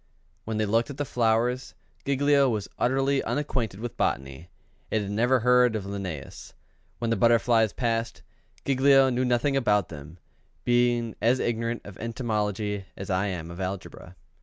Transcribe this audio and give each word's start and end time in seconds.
When 0.45 0.57
they 0.57 0.65
looked 0.65 0.89
at 0.89 0.97
the 0.97 1.05
flowers, 1.05 1.75
Giglio 2.05 2.49
was 2.49 2.67
utterly 2.79 3.21
unacquainted 3.21 3.79
with 3.79 3.97
botany, 3.97 4.49
and 4.89 5.03
had 5.03 5.11
never 5.11 5.41
heard 5.41 5.75
of 5.75 5.83
Linn├"us. 5.85 6.53
When 6.97 7.11
the 7.11 7.15
butterflies 7.15 7.71
passed, 7.71 8.23
Giglio 8.65 9.11
knew 9.11 9.25
nothing 9.25 9.55
about 9.55 9.89
them, 9.89 10.17
being 10.65 11.15
as 11.21 11.37
ignorant 11.39 11.83
of 11.85 11.99
entomology 11.99 12.85
as 12.97 13.11
I 13.11 13.27
am 13.27 13.51
of 13.51 13.59
algebra. 13.61 14.15